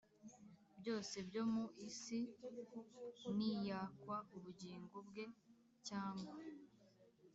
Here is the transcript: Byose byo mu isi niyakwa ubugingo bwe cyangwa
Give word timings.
Byose 0.79 1.15
byo 1.27 1.43
mu 1.53 1.65
isi 1.87 2.19
niyakwa 3.37 4.17
ubugingo 4.35 4.97
bwe 5.07 5.25
cyangwa 5.87 6.35